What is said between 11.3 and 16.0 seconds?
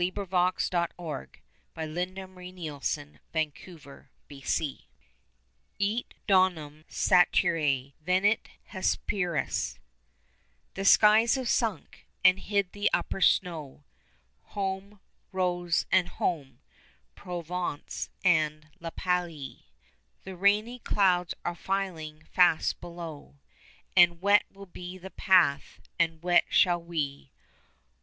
have sunk, and hid the upper snow, (Home, Rose,